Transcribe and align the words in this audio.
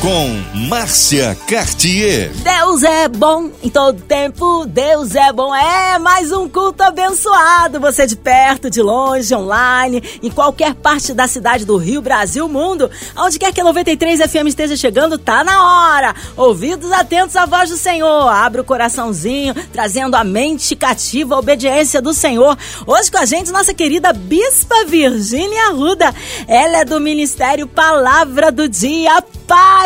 com 0.00 0.28
Márcia 0.68 1.36
Cartier. 1.48 2.30
Deus 2.30 2.82
é 2.84 3.08
bom 3.08 3.50
em 3.62 3.68
todo 3.68 4.00
tempo, 4.00 4.64
Deus 4.66 5.14
é 5.16 5.32
bom. 5.32 5.54
É 5.54 5.98
mais 5.98 6.30
um 6.30 6.48
culto 6.48 6.82
abençoado. 6.84 7.80
Você 7.80 8.06
de 8.06 8.14
perto, 8.14 8.70
de 8.70 8.80
longe, 8.80 9.34
online, 9.34 10.02
em 10.22 10.30
qualquer 10.30 10.74
parte 10.74 11.12
da 11.12 11.26
cidade 11.26 11.64
do 11.64 11.76
Rio, 11.76 12.00
Brasil, 12.00 12.48
mundo, 12.48 12.88
aonde 13.16 13.38
quer 13.38 13.52
que 13.52 13.60
a 13.60 13.64
93 13.64 14.20
FM 14.20 14.46
esteja 14.46 14.76
chegando, 14.76 15.18
tá 15.18 15.42
na 15.42 15.64
hora. 15.64 16.14
Ouvidos 16.36 16.92
atentos 16.92 17.34
à 17.34 17.44
voz 17.44 17.68
do 17.68 17.76
Senhor. 17.76 18.28
Abre 18.28 18.60
o 18.60 18.64
coraçãozinho, 18.64 19.54
trazendo 19.72 20.14
a 20.14 20.22
mente 20.22 20.76
cativa, 20.76 21.34
a 21.34 21.38
obediência 21.38 22.00
do 22.00 22.14
Senhor. 22.14 22.56
Hoje 22.86 23.10
com 23.10 23.18
a 23.18 23.24
gente, 23.24 23.50
nossa 23.50 23.74
querida 23.74 24.12
Bispa 24.12 24.84
Virgínia 24.86 25.68
Arruda. 25.68 26.14
Ela 26.46 26.78
é 26.78 26.84
do 26.84 27.00
Ministério 27.00 27.66
Palavra 27.66 28.52
do 28.52 28.68
Dia. 28.68 29.22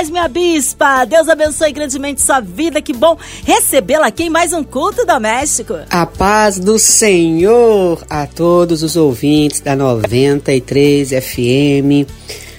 Paz, 0.02 0.10
minha 0.10 0.26
bispa. 0.26 1.04
Deus 1.04 1.28
abençoe 1.28 1.70
grandemente 1.70 2.20
sua 2.20 2.40
vida. 2.40 2.82
Que 2.82 2.92
bom 2.92 3.16
recebê-la 3.44 4.08
aqui 4.08 4.24
em 4.24 4.30
mais 4.30 4.52
um 4.52 4.64
culto 4.64 5.06
doméstico. 5.06 5.74
A 5.88 6.04
paz 6.04 6.58
do 6.58 6.76
Senhor 6.76 8.04
a 8.10 8.26
todos 8.26 8.82
os 8.82 8.96
ouvintes 8.96 9.60
da 9.60 9.76
93 9.76 11.10
FM. 11.10 12.10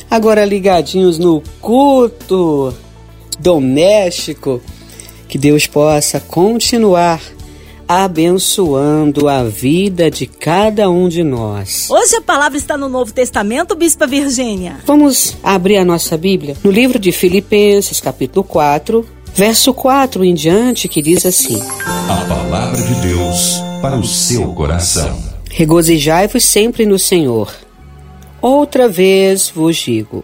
Agora 0.10 0.46
ligadinhos 0.46 1.18
no 1.20 1.44
culto 1.60 2.74
doméstico. 3.38 4.62
Que 5.28 5.38
Deus 5.38 5.68
possa 5.68 6.22
continuar 6.22 7.20
abençoando 7.88 9.28
a 9.28 9.44
vida 9.44 10.10
de 10.10 10.26
cada 10.26 10.90
um 10.90 11.08
de 11.08 11.24
nós. 11.24 11.90
Hoje 11.90 12.16
a 12.16 12.22
palavra 12.22 12.58
está 12.58 12.78
no 12.78 12.90
Novo 12.90 13.14
Testamento, 13.14 13.76
Bispa 13.76 14.08
Virgínia. 14.08 14.78
Vamos 14.86 15.38
abrir 15.44 15.78
a 15.78 15.86
nossa 15.86 16.18
Bíblia 16.18 16.56
no 16.64 16.72
livro 16.72 16.98
de 16.98 17.12
Filipenses, 17.12 18.00
capítulo 18.00 18.44
4, 18.44 19.06
verso 19.34 19.74
4 19.74 20.24
em 20.24 20.34
diante, 20.34 20.88
que 20.88 21.02
diz 21.02 21.26
assim: 21.26 21.62
A 22.10 22.26
palavra 22.26 22.82
de 22.82 22.96
Deus 23.08 23.62
para 23.82 23.98
o 23.98 24.04
seu 24.04 24.54
coração. 24.54 25.18
Regozijai-vos 25.50 26.44
sempre 26.44 26.86
no 26.86 26.98
Senhor. 26.98 27.54
Outra 28.42 28.90
vez 28.90 29.52
vos 29.54 29.78
digo: 29.78 30.24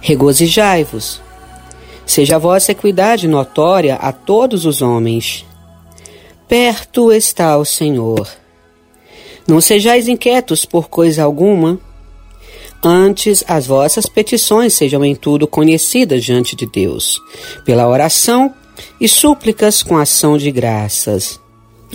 regozijai-vos. 0.00 1.20
Seja 2.04 2.36
a 2.36 2.38
vossa 2.38 2.72
equidade 2.72 3.28
notória 3.28 3.94
a 3.94 4.12
todos 4.12 4.66
os 4.66 4.82
homens 4.82 5.46
perto 6.52 7.10
está 7.10 7.56
o 7.56 7.64
Senhor. 7.64 8.28
Não 9.48 9.58
sejais 9.58 10.06
inquietos 10.06 10.66
por 10.66 10.90
coisa 10.90 11.22
alguma, 11.24 11.80
antes 12.84 13.42
as 13.48 13.66
vossas 13.66 14.04
petições 14.04 14.74
sejam 14.74 15.02
em 15.02 15.14
tudo 15.14 15.46
conhecidas 15.46 16.22
diante 16.22 16.54
de 16.54 16.66
Deus, 16.66 17.18
pela 17.64 17.88
oração 17.88 18.54
e 19.00 19.08
súplicas 19.08 19.82
com 19.82 19.96
ação 19.96 20.36
de 20.36 20.50
graças. 20.50 21.40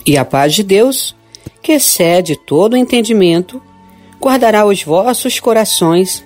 E 0.03 0.17
a 0.17 0.25
paz 0.25 0.55
de 0.55 0.63
Deus, 0.63 1.15
que 1.61 1.73
excede 1.73 2.35
todo 2.35 2.73
o 2.73 2.77
entendimento, 2.77 3.61
guardará 4.19 4.65
os 4.65 4.81
vossos 4.81 5.39
corações 5.39 6.25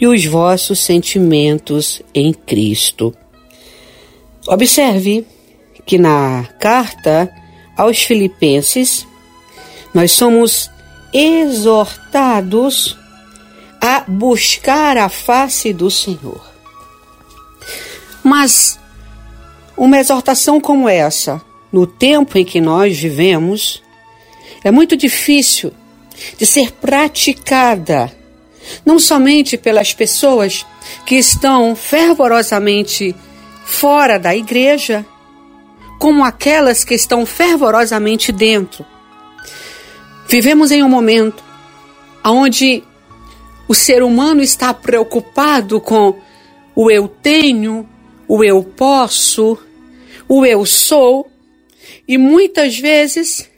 e 0.00 0.06
os 0.06 0.24
vossos 0.24 0.78
sentimentos 0.78 2.00
em 2.14 2.32
Cristo. 2.32 3.12
Observe 4.46 5.26
que 5.84 5.98
na 5.98 6.44
carta 6.60 7.28
aos 7.76 8.02
Filipenses, 8.02 9.06
nós 9.92 10.12
somos 10.12 10.70
exortados 11.12 12.96
a 13.80 14.04
buscar 14.06 14.96
a 14.96 15.08
face 15.08 15.72
do 15.72 15.90
Senhor. 15.90 16.40
Mas 18.22 18.78
uma 19.76 19.98
exortação 19.98 20.60
como 20.60 20.88
essa, 20.88 21.40
no 21.70 21.86
tempo 21.86 22.38
em 22.38 22.44
que 22.44 22.60
nós 22.60 22.98
vivemos, 22.98 23.82
é 24.64 24.70
muito 24.70 24.96
difícil 24.96 25.72
de 26.38 26.46
ser 26.46 26.72
praticada, 26.72 28.10
não 28.84 28.98
somente 28.98 29.56
pelas 29.56 29.92
pessoas 29.92 30.66
que 31.04 31.16
estão 31.16 31.76
fervorosamente 31.76 33.14
fora 33.64 34.18
da 34.18 34.34
igreja, 34.34 35.04
como 35.98 36.24
aquelas 36.24 36.84
que 36.84 36.94
estão 36.94 37.24
fervorosamente 37.24 38.32
dentro. 38.32 38.84
Vivemos 40.28 40.70
em 40.70 40.82
um 40.82 40.88
momento 40.88 41.42
onde 42.24 42.82
o 43.68 43.74
ser 43.74 44.02
humano 44.02 44.42
está 44.42 44.74
preocupado 44.74 45.80
com 45.80 46.18
o 46.74 46.90
eu 46.90 47.08
tenho, 47.08 47.88
o 48.28 48.42
eu 48.42 48.62
posso, 48.62 49.58
o 50.28 50.44
eu 50.44 50.66
sou, 50.66 51.30
e 52.06 52.18
muitas 52.18 52.78
vezes 52.78 53.48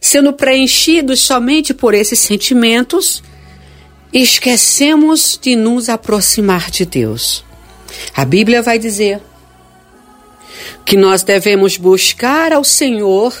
sendo 0.00 0.32
preenchidos 0.32 1.20
somente 1.20 1.74
por 1.74 1.94
esses 1.94 2.18
sentimentos, 2.18 3.22
esquecemos 4.12 5.38
de 5.40 5.56
nos 5.56 5.88
aproximar 5.88 6.70
de 6.70 6.86
Deus. 6.86 7.44
A 8.14 8.24
Bíblia 8.24 8.62
vai 8.62 8.78
dizer 8.78 9.20
que 10.84 10.96
nós 10.96 11.22
devemos 11.22 11.76
buscar 11.76 12.52
ao 12.52 12.64
Senhor 12.64 13.34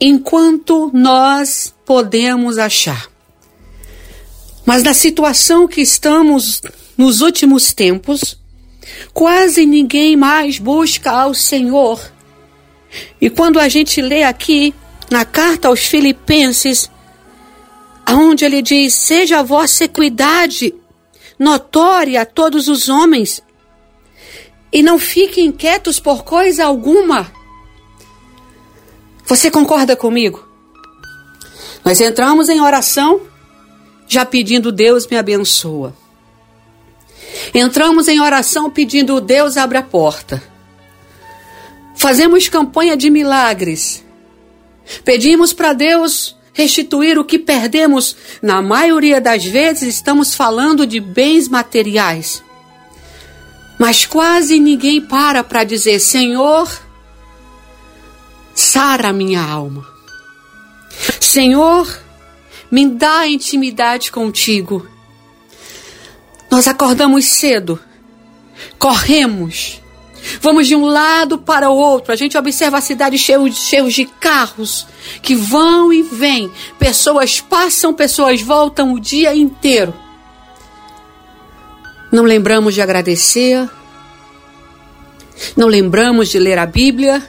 enquanto 0.00 0.90
nós 0.94 1.74
podemos 1.84 2.58
achar. 2.58 3.08
Mas 4.64 4.82
na 4.82 4.94
situação 4.94 5.66
que 5.66 5.80
estamos 5.80 6.62
nos 6.96 7.20
últimos 7.20 7.72
tempos, 7.72 8.38
quase 9.12 9.66
ninguém 9.66 10.16
mais 10.16 10.58
busca 10.58 11.10
ao 11.10 11.34
Senhor. 11.34 12.00
E 13.20 13.28
quando 13.28 13.58
a 13.58 13.68
gente 13.68 14.00
lê 14.00 14.22
aqui 14.22 14.74
na 15.10 15.24
carta 15.24 15.68
aos 15.68 15.80
Filipenses, 15.80 16.90
aonde 18.06 18.44
ele 18.44 18.62
diz: 18.62 18.94
"Seja 18.94 19.40
a 19.40 19.42
vossa 19.42 19.84
equidade 19.84 20.74
notória 21.38 22.22
a 22.22 22.26
todos 22.26 22.68
os 22.68 22.88
homens, 22.88 23.42
e 24.72 24.82
não 24.82 24.98
fiquem 24.98 25.46
inquietos 25.46 25.98
por 25.98 26.24
coisa 26.24 26.64
alguma. 26.64 27.30
Você 29.26 29.50
concorda 29.50 29.96
comigo? 29.96 30.46
Nós 31.84 32.00
entramos 32.00 32.48
em 32.48 32.60
oração 32.60 33.20
já 34.06 34.24
pedindo 34.26 34.72
Deus 34.72 35.06
me 35.06 35.16
abençoa. 35.16 35.94
Entramos 37.54 38.08
em 38.08 38.20
oração 38.20 38.68
pedindo 38.68 39.20
Deus 39.20 39.56
abre 39.56 39.78
a 39.78 39.82
porta. 39.82 40.42
Fazemos 41.94 42.48
campanha 42.48 42.96
de 42.96 43.08
milagres. 43.08 44.04
Pedimos 45.04 45.52
para 45.52 45.72
Deus 45.72 46.36
restituir 46.52 47.18
o 47.18 47.24
que 47.24 47.38
perdemos. 47.38 48.16
Na 48.42 48.60
maioria 48.60 49.20
das 49.20 49.44
vezes 49.44 49.94
estamos 49.94 50.34
falando 50.34 50.86
de 50.86 50.98
bens 50.98 51.48
materiais. 51.48 52.42
Mas 53.80 54.04
quase 54.04 54.60
ninguém 54.60 55.00
para 55.00 55.42
para 55.42 55.64
dizer: 55.64 55.98
Senhor, 56.00 56.70
sara 58.54 59.10
minha 59.10 59.42
alma. 59.42 59.88
Senhor, 61.18 61.88
me 62.70 62.86
dá 62.86 63.26
intimidade 63.26 64.12
contigo. 64.12 64.86
Nós 66.50 66.68
acordamos 66.68 67.24
cedo, 67.24 67.80
corremos, 68.78 69.80
vamos 70.42 70.66
de 70.66 70.76
um 70.76 70.84
lado 70.84 71.38
para 71.38 71.70
o 71.70 71.74
outro. 71.74 72.12
A 72.12 72.16
gente 72.16 72.36
observa 72.36 72.76
a 72.76 72.82
cidade 72.82 73.16
cheia, 73.16 73.50
cheia 73.50 73.88
de 73.88 74.04
carros 74.04 74.86
que 75.22 75.34
vão 75.34 75.90
e 75.90 76.02
vêm. 76.02 76.52
Pessoas 76.78 77.40
passam, 77.40 77.94
pessoas 77.94 78.42
voltam 78.42 78.92
o 78.92 79.00
dia 79.00 79.34
inteiro. 79.34 79.94
Não 82.10 82.24
lembramos 82.24 82.74
de 82.74 82.82
agradecer, 82.82 83.68
não 85.56 85.68
lembramos 85.68 86.28
de 86.28 86.38
ler 86.38 86.58
a 86.58 86.66
Bíblia, 86.66 87.22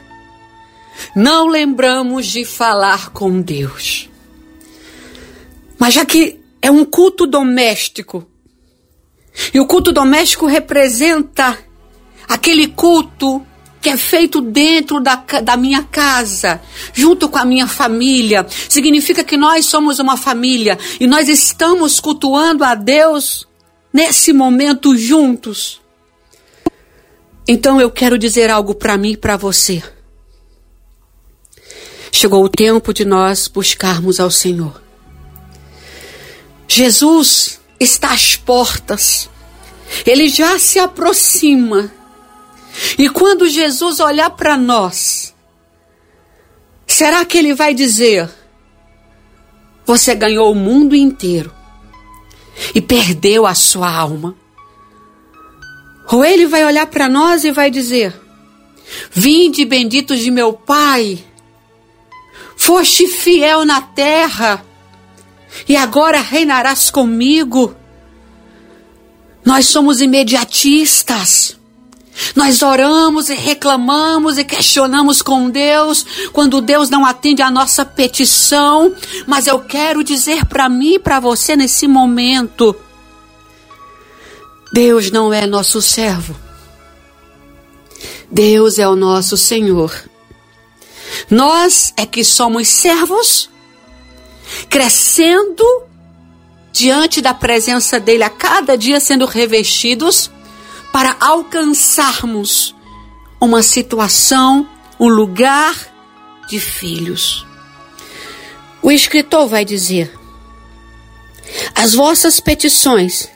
não 1.15 1.47
lembramos 1.47 2.25
de 2.25 2.43
falar 2.43 3.09
com 3.11 3.41
Deus. 3.41 4.09
Mas 5.77 5.93
já 5.93 6.05
que 6.05 6.39
é 6.61 6.71
um 6.71 6.83
culto 6.83 7.27
doméstico, 7.27 8.27
e 9.53 9.59
o 9.59 9.65
culto 9.65 9.91
doméstico 9.91 10.45
representa 10.45 11.57
aquele 12.27 12.67
culto 12.67 13.45
que 13.81 13.89
é 13.89 13.97
feito 13.97 14.41
dentro 14.41 14.99
da, 14.99 15.15
da 15.15 15.57
minha 15.57 15.83
casa, 15.83 16.61
junto 16.93 17.27
com 17.27 17.39
a 17.39 17.45
minha 17.45 17.65
família. 17.67 18.45
Significa 18.69 19.23
que 19.23 19.35
nós 19.35 19.65
somos 19.65 19.97
uma 19.99 20.15
família 20.15 20.77
e 20.99 21.07
nós 21.07 21.27
estamos 21.27 21.99
cultuando 21.99 22.63
a 22.63 22.75
Deus 22.75 23.47
nesse 23.91 24.31
momento 24.31 24.95
juntos. 24.95 25.81
Então 27.47 27.81
eu 27.81 27.91
quero 27.91 28.17
dizer 28.17 28.49
algo 28.49 28.73
para 28.73 28.97
mim 28.97 29.11
e 29.11 29.17
para 29.17 29.35
você. 29.35 29.83
Chegou 32.11 32.43
o 32.43 32.49
tempo 32.49 32.93
de 32.93 33.05
nós 33.05 33.47
buscarmos 33.47 34.19
ao 34.19 34.29
Senhor. 34.29 34.81
Jesus 36.67 37.59
está 37.79 38.13
às 38.13 38.35
portas. 38.35 39.29
Ele 40.05 40.29
já 40.29 40.57
se 40.59 40.79
aproxima. 40.79 41.91
E 42.97 43.09
quando 43.09 43.49
Jesus 43.49 43.99
olhar 43.99 44.29
para 44.29 44.55
nós, 44.55 45.33
será 46.87 47.25
que 47.25 47.37
ele 47.37 47.53
vai 47.53 47.73
dizer: 47.73 48.29
Você 49.85 50.15
ganhou 50.15 50.51
o 50.51 50.55
mundo 50.55 50.95
inteiro 50.95 51.60
e 52.73 52.81
perdeu 52.81 53.45
a 53.45 53.55
sua 53.55 53.89
alma? 53.89 54.35
Ou 56.11 56.25
ele 56.25 56.45
vai 56.45 56.65
olhar 56.65 56.87
para 56.87 57.07
nós 57.07 57.43
e 57.43 57.51
vai 57.51 57.71
dizer: 57.71 58.13
Vinde 59.11 59.63
benditos 59.65 60.19
de 60.19 60.29
meu 60.29 60.53
Pai, 60.53 61.23
foste 62.55 63.07
fiel 63.07 63.63
na 63.63 63.81
terra 63.81 64.65
e 65.67 65.75
agora 65.75 66.19
reinarás 66.19 66.89
comigo. 66.89 67.75
Nós 69.43 69.67
somos 69.67 70.01
imediatistas. 70.01 71.57
Nós 72.35 72.61
oramos 72.61 73.29
e 73.29 73.35
reclamamos 73.35 74.37
e 74.37 74.43
questionamos 74.43 75.21
com 75.21 75.49
Deus 75.49 76.05
quando 76.31 76.61
Deus 76.61 76.89
não 76.89 77.05
atende 77.05 77.41
a 77.41 77.51
nossa 77.51 77.85
petição, 77.85 78.93
mas 79.27 79.47
eu 79.47 79.59
quero 79.59 80.03
dizer 80.03 80.45
para 80.45 80.69
mim 80.69 80.95
e 80.95 80.99
para 80.99 81.19
você 81.19 81.55
nesse 81.55 81.87
momento: 81.87 82.75
Deus 84.73 85.11
não 85.11 85.33
é 85.33 85.45
nosso 85.45 85.81
servo. 85.81 86.35
Deus 88.29 88.79
é 88.79 88.87
o 88.87 88.95
nosso 88.95 89.35
Senhor. 89.35 89.93
Nós 91.29 91.93
é 91.97 92.05
que 92.05 92.23
somos 92.23 92.69
servos, 92.69 93.49
crescendo 94.69 95.63
diante 96.71 97.21
da 97.21 97.33
presença 97.33 97.99
dele 97.99 98.23
a 98.23 98.29
cada 98.29 98.77
dia 98.77 98.99
sendo 99.01 99.25
revestidos 99.25 100.31
para 100.91 101.15
alcançarmos 101.19 102.75
uma 103.39 103.63
situação, 103.63 104.67
um 104.99 105.07
lugar 105.07 105.75
de 106.47 106.59
filhos. 106.59 107.45
O 108.81 108.91
escritor 108.91 109.47
vai 109.47 109.63
dizer: 109.63 110.11
As 111.73 111.93
vossas 111.93 112.39
petições 112.39 113.29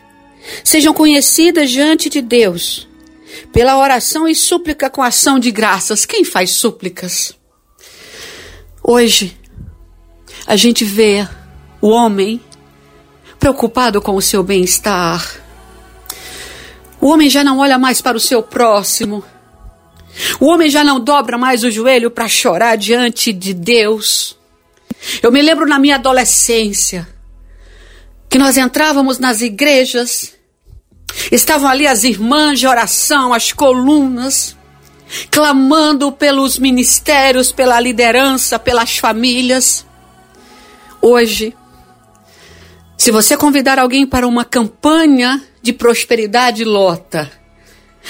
sejam 0.64 0.94
conhecidas 0.94 1.72
diante 1.72 2.10
de 2.10 2.22
Deus 2.22 2.88
pela 3.52 3.78
oração 3.78 4.28
e 4.28 4.36
súplica 4.36 4.90
com 4.90 5.02
ação 5.02 5.40
de 5.40 5.52
graças. 5.52 6.06
Quem 6.06 6.24
faz 6.24 6.52
súplicas? 6.52 7.34
Hoje, 8.84 9.38
a 10.46 10.56
gente 10.56 10.84
vê 10.84 11.28
o 11.82 11.88
homem 11.88 12.40
preocupado 13.40 14.02
com 14.02 14.16
o 14.16 14.22
seu 14.22 14.44
bem-estar. 14.44 15.45
O 17.06 17.10
homem 17.10 17.30
já 17.30 17.44
não 17.44 17.60
olha 17.60 17.78
mais 17.78 18.02
para 18.02 18.18
o 18.18 18.20
seu 18.20 18.42
próximo. 18.42 19.24
O 20.40 20.48
homem 20.48 20.72
já 20.72 20.84
não 20.84 21.00
dobra 21.00 21.38
mais 21.38 21.64
o 21.64 21.70
joelho 21.70 22.10
para 22.10 22.28
chorar 22.28 22.76
diante 22.78 23.32
de 23.32 23.54
Deus. 23.54 24.36
Eu 25.22 25.32
me 25.32 25.40
lembro 25.40 25.68
na 25.68 25.78
minha 25.78 25.98
adolescência 25.98 27.08
que 28.28 28.40
nós 28.40 28.58
entrávamos 28.58 29.20
nas 29.20 29.42
igrejas, 29.42 30.34
estavam 31.32 31.70
ali 31.70 31.86
as 31.86 32.04
irmãs 32.04 32.60
de 32.60 32.66
oração, 32.66 33.36
as 33.36 33.52
colunas, 33.52 34.58
clamando 35.30 36.12
pelos 36.12 36.58
ministérios, 36.58 37.52
pela 37.52 37.80
liderança, 37.80 38.58
pelas 38.58 38.98
famílias. 38.98 39.86
Hoje, 41.00 41.56
se 42.98 43.12
você 43.12 43.38
convidar 43.38 43.78
alguém 43.78 44.08
para 44.08 44.26
uma 44.26 44.44
campanha 44.44 45.40
de 45.66 45.74
prosperidade, 45.74 46.64
lota. 46.64 47.32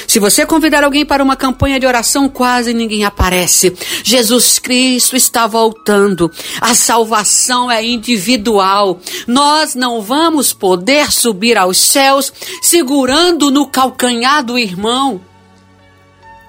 Se 0.05 0.19
você 0.19 0.45
convidar 0.45 0.83
alguém 0.83 1.05
para 1.05 1.23
uma 1.23 1.37
campanha 1.37 1.79
de 1.79 1.87
oração, 1.87 2.27
quase 2.27 2.73
ninguém 2.73 3.05
aparece. 3.05 3.73
Jesus 4.03 4.59
Cristo 4.59 5.15
está 5.15 5.47
voltando. 5.47 6.29
A 6.59 6.75
salvação 6.75 7.71
é 7.71 7.81
individual. 7.81 8.99
Nós 9.25 9.73
não 9.73 10.01
vamos 10.01 10.51
poder 10.51 11.13
subir 11.13 11.57
aos 11.57 11.77
céus 11.77 12.33
segurando 12.61 13.49
no 13.49 13.67
calcanhar 13.67 14.43
do 14.43 14.57
irmão, 14.57 15.21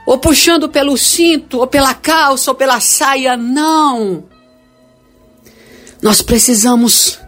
ou 0.04 0.18
puxando 0.18 0.68
pelo 0.68 0.98
cinto, 0.98 1.58
ou 1.58 1.68
pela 1.68 1.94
calça, 1.94 2.50
ou 2.50 2.54
pela 2.56 2.80
saia. 2.80 3.36
Não. 3.36 4.24
Nós 6.02 6.20
precisamos 6.20 7.20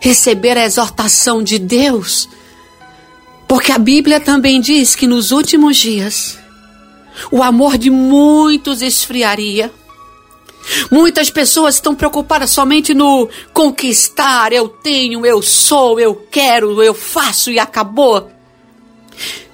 receber 0.00 0.58
a 0.58 0.64
exortação 0.64 1.42
de 1.42 1.58
Deus, 1.58 2.28
porque 3.52 3.70
a 3.70 3.76
Bíblia 3.76 4.18
também 4.18 4.62
diz 4.62 4.94
que 4.94 5.06
nos 5.06 5.30
últimos 5.30 5.76
dias 5.76 6.38
o 7.30 7.42
amor 7.42 7.76
de 7.76 7.90
muitos 7.90 8.80
esfriaria. 8.80 9.70
Muitas 10.90 11.28
pessoas 11.28 11.74
estão 11.74 11.94
preocupadas 11.94 12.48
somente 12.48 12.94
no 12.94 13.28
conquistar, 13.52 14.54
eu 14.54 14.70
tenho, 14.70 15.26
eu 15.26 15.42
sou, 15.42 16.00
eu 16.00 16.14
quero, 16.30 16.82
eu 16.82 16.94
faço 16.94 17.50
e 17.50 17.58
acabou. 17.58 18.30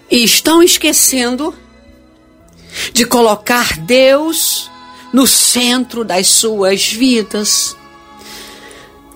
E 0.08 0.22
estão 0.22 0.62
esquecendo 0.62 1.52
de 2.92 3.04
colocar 3.04 3.80
Deus 3.80 4.70
no 5.12 5.26
centro 5.26 6.04
das 6.04 6.28
suas 6.28 6.86
vidas. 6.86 7.76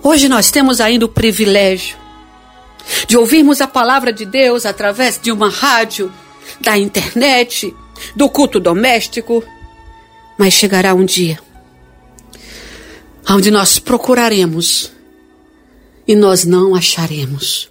Hoje 0.03 0.29
nós 0.29 0.51
temos 0.51 0.81
ainda 0.81 1.05
o 1.05 1.09
privilégio 1.09 2.02
de 3.07 3.17
ouvirmos 3.17 3.61
a 3.61 3.67
palavra 3.67 4.13
de 4.13 4.25
Deus 4.25 4.67
através 4.67 5.19
de 5.21 5.31
uma 5.31 5.49
rádio, 5.49 6.13
da 6.61 6.77
internet, 6.77 7.75
do 8.17 8.29
culto 8.29 8.59
doméstico, 8.59 9.45
mas 10.39 10.53
chegará 10.53 10.95
um 10.95 11.05
dia 11.05 11.39
onde 13.29 13.51
nós 13.51 13.79
procuraremos 13.79 14.93
e 16.07 16.15
nós 16.15 16.45
não 16.45 16.75
acharemos. 16.75 17.71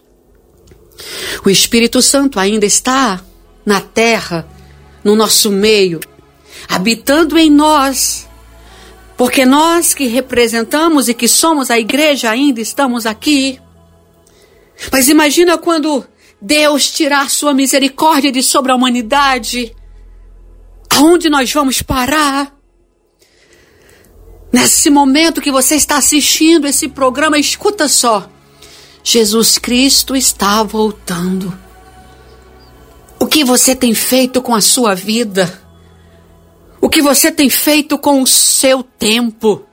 O 1.46 1.50
Espírito 1.50 2.02
Santo 2.02 2.40
ainda 2.40 2.66
está 2.66 3.22
na 3.66 3.82
terra, 3.82 4.48
no 5.04 5.16
nosso 5.16 5.52
meio, 5.52 6.00
habitando 6.68 7.38
em 7.38 7.50
nós 7.50 8.28
porque 9.18 9.46
nós 9.46 9.94
que 9.94 10.08
representamos 10.08 11.08
e 11.08 11.14
que 11.14 11.28
somos 11.28 11.70
a 11.70 11.78
igreja 11.78 12.32
ainda 12.32 12.60
estamos 12.60 13.06
aqui. 13.06 13.60
Mas 14.90 15.10
imagina 15.10 15.58
quando 15.58 16.06
Deus 16.42 16.90
tirar 16.90 17.30
sua 17.30 17.54
misericórdia 17.54 18.32
de 18.32 18.42
sobre 18.42 18.72
a 18.72 18.76
humanidade. 18.76 19.76
Aonde 20.90 21.30
nós 21.30 21.52
vamos 21.52 21.82
parar? 21.82 22.56
Nesse 24.52 24.90
momento 24.90 25.42
que 25.42 25.52
você 25.52 25.76
está 25.76 25.98
assistindo 25.98 26.68
esse 26.68 26.88
programa, 26.88 27.38
escuta 27.38 27.88
só. 27.88 28.30
Jesus 29.04 29.58
Cristo 29.58 30.16
está 30.16 30.62
voltando. 30.64 31.58
O 33.20 33.28
que 33.28 33.44
você 33.44 33.76
tem 33.76 33.94
feito 33.94 34.42
com 34.42 34.54
a 34.54 34.62
sua 34.62 34.96
vida? 34.96 35.62
O 36.82 36.90
que 36.90 37.02
você 37.02 37.32
tem 37.32 37.50
feito 37.50 37.98
com 37.98 38.22
o 38.22 38.28
seu 38.28 38.82
tempo? 38.82 39.64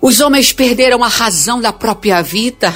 Os 0.00 0.20
homens 0.20 0.52
perderam 0.52 1.02
a 1.02 1.08
razão 1.08 1.60
da 1.60 1.72
própria 1.72 2.22
vida. 2.22 2.74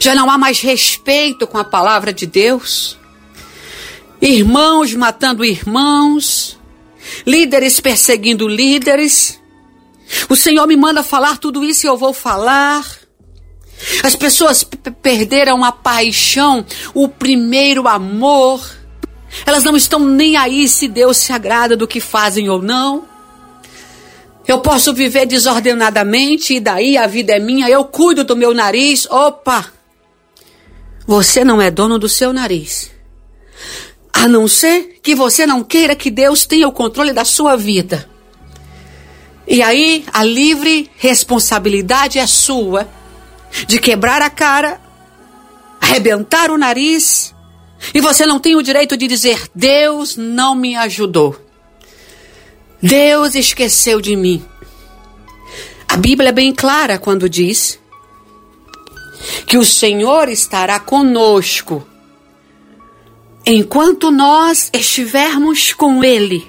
Já 0.00 0.14
não 0.14 0.30
há 0.30 0.36
mais 0.36 0.60
respeito 0.60 1.46
com 1.46 1.58
a 1.58 1.64
palavra 1.64 2.12
de 2.12 2.26
Deus. 2.26 2.98
Irmãos 4.20 4.94
matando 4.94 5.44
irmãos, 5.44 6.58
líderes 7.26 7.78
perseguindo 7.78 8.48
líderes. 8.48 9.40
O 10.28 10.34
Senhor 10.34 10.66
me 10.66 10.76
manda 10.76 11.02
falar 11.02 11.38
tudo 11.38 11.64
isso 11.64 11.86
e 11.86 11.88
eu 11.88 11.96
vou 11.96 12.12
falar. 12.12 12.84
As 14.02 14.16
pessoas 14.16 14.64
perderam 15.02 15.64
a 15.64 15.70
paixão, 15.70 16.64
o 16.92 17.08
primeiro 17.08 17.86
amor. 17.86 18.60
Elas 19.46 19.62
não 19.62 19.76
estão 19.76 20.00
nem 20.00 20.36
aí 20.36 20.68
se 20.68 20.88
Deus 20.88 21.18
se 21.18 21.32
agrada 21.32 21.76
do 21.76 21.86
que 21.86 22.00
fazem 22.00 22.48
ou 22.48 22.60
não. 22.60 23.06
Eu 24.48 24.60
posso 24.60 24.94
viver 24.94 25.26
desordenadamente 25.26 26.54
e 26.54 26.60
daí 26.60 26.96
a 26.96 27.06
vida 27.06 27.34
é 27.34 27.38
minha, 27.38 27.68
eu 27.68 27.84
cuido 27.84 28.24
do 28.24 28.34
meu 28.34 28.54
nariz. 28.54 29.06
Opa! 29.10 29.70
Você 31.06 31.44
não 31.44 31.60
é 31.60 31.70
dono 31.70 31.98
do 31.98 32.08
seu 32.08 32.32
nariz. 32.32 32.90
A 34.10 34.26
não 34.26 34.48
ser 34.48 35.00
que 35.02 35.14
você 35.14 35.46
não 35.46 35.62
queira 35.62 35.94
que 35.94 36.10
Deus 36.10 36.46
tenha 36.46 36.66
o 36.66 36.72
controle 36.72 37.12
da 37.12 37.26
sua 37.26 37.56
vida. 37.56 38.08
E 39.46 39.62
aí 39.62 40.06
a 40.10 40.24
livre 40.24 40.90
responsabilidade 40.96 42.18
é 42.18 42.26
sua 42.26 42.88
de 43.66 43.78
quebrar 43.78 44.22
a 44.22 44.30
cara, 44.30 44.80
arrebentar 45.78 46.50
o 46.50 46.56
nariz 46.56 47.34
e 47.92 48.00
você 48.00 48.24
não 48.24 48.40
tem 48.40 48.56
o 48.56 48.62
direito 48.62 48.96
de 48.96 49.06
dizer: 49.06 49.46
Deus 49.54 50.16
não 50.16 50.54
me 50.54 50.74
ajudou. 50.74 51.47
Deus 52.82 53.34
esqueceu 53.34 54.00
de 54.00 54.14
mim. 54.14 54.44
A 55.88 55.96
Bíblia 55.96 56.28
é 56.28 56.32
bem 56.32 56.52
clara 56.52 56.98
quando 56.98 57.28
diz 57.28 57.78
que 59.46 59.58
o 59.58 59.64
Senhor 59.64 60.28
estará 60.28 60.78
conosco 60.78 61.86
enquanto 63.44 64.10
nós 64.10 64.70
estivermos 64.72 65.72
com 65.72 66.04
Ele. 66.04 66.48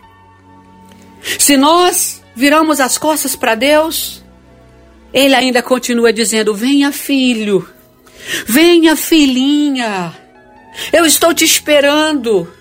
Se 1.39 1.57
nós 1.57 2.21
viramos 2.35 2.79
as 2.79 2.97
costas 2.97 3.35
para 3.35 3.55
Deus, 3.55 4.23
Ele 5.13 5.33
ainda 5.33 5.63
continua 5.63 6.13
dizendo: 6.13 6.53
Venha, 6.53 6.91
filho, 6.91 7.67
venha, 8.45 8.95
filhinha, 8.95 10.13
eu 10.91 11.05
estou 11.05 11.33
te 11.33 11.43
esperando. 11.43 12.58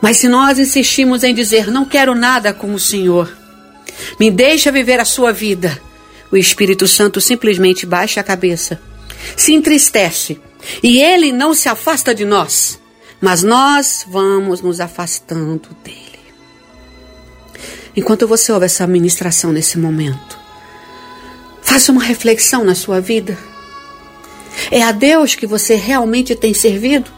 Mas 0.00 0.18
se 0.18 0.28
nós 0.28 0.58
insistimos 0.58 1.22
em 1.24 1.34
dizer: 1.34 1.70
Não 1.70 1.84
quero 1.84 2.14
nada 2.14 2.52
com 2.52 2.72
o 2.72 2.78
Senhor, 2.78 3.30
me 4.18 4.30
deixa 4.30 4.72
viver 4.72 5.00
a 5.00 5.04
sua 5.04 5.32
vida, 5.32 5.80
o 6.30 6.36
Espírito 6.36 6.86
Santo 6.88 7.20
simplesmente 7.20 7.86
baixa 7.86 8.20
a 8.20 8.24
cabeça, 8.24 8.80
se 9.36 9.52
entristece 9.52 10.40
e 10.82 11.00
ele 11.00 11.32
não 11.32 11.54
se 11.54 11.68
afasta 11.68 12.14
de 12.14 12.24
nós 12.24 12.80
mas 13.20 13.42
nós 13.42 14.06
vamos 14.08 14.62
nos 14.62 14.80
afastando 14.80 15.68
dele. 15.84 16.00
Enquanto 17.94 18.26
você 18.26 18.50
ouve 18.50 18.66
essa 18.66 18.86
ministração 18.86 19.52
nesse 19.52 19.78
momento, 19.78 20.38
faça 21.60 21.92
uma 21.92 22.02
reflexão 22.02 22.64
na 22.64 22.74
sua 22.74 23.00
vida. 23.00 23.36
É 24.70 24.82
a 24.82 24.90
Deus 24.90 25.34
que 25.34 25.46
você 25.46 25.74
realmente 25.74 26.34
tem 26.34 26.54
servido? 26.54 27.10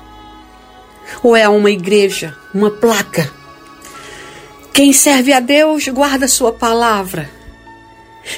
Ou 1.23 1.37
é 1.37 1.49
uma 1.49 1.71
igreja, 1.71 2.37
uma 2.55 2.71
placa? 2.71 3.31
Quem 4.73 4.93
serve 4.93 5.33
a 5.33 5.41
Deus 5.41 5.87
guarda 5.89 6.27
sua 6.27 6.53
palavra. 6.53 7.29